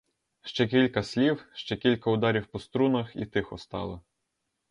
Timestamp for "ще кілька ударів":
1.53-2.45